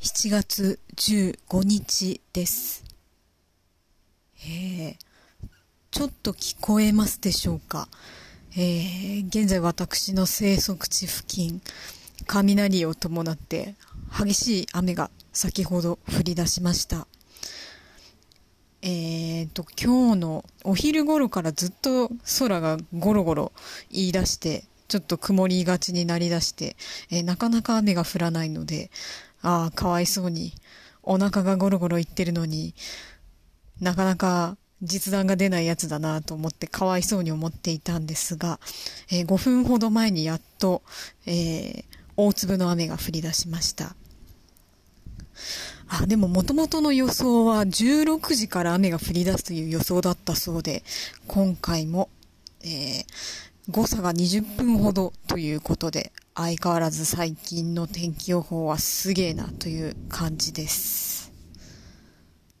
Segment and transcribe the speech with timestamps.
[0.00, 2.84] 7月15日です。
[4.46, 4.96] えー、
[5.90, 7.88] ちょっと聞こえますでしょうか？
[8.52, 11.60] えー、現在私の生息地付近、
[12.28, 13.74] 雷を伴って
[14.16, 17.08] 激しい雨が先ほど降り出しました。
[18.82, 23.52] えーと、今日のお昼頃からずっと空がゴロゴロ
[23.90, 26.76] 言い出して、ちょっと曇りがちになりだして、
[27.10, 28.92] えーなかなか雨が降らないので、
[29.42, 30.52] ああ、かわいそうに、
[31.02, 32.74] お腹がゴロゴロ言ってるのに、
[33.80, 38.60] なかなか実弾が出ないやつだなと思ってかわいそうに思っていたんですが、
[39.10, 40.82] えー5分ほど前にやっと、
[41.26, 41.84] えー
[42.20, 43.94] 大粒の雨が降り出しました。
[45.88, 50.82] あ、でも元々の予想は16時から雨が降り出すという予想だったそうで、
[51.28, 52.08] 今回も、
[52.62, 53.04] えー
[53.70, 61.17] 誤差が20分ほどということで、相変わらず最近の天気予報はすげえなという感じです。